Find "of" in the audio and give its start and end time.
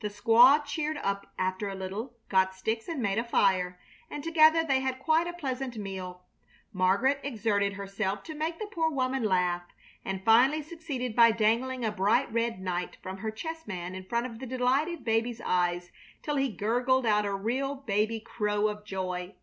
14.24-14.38, 18.66-18.82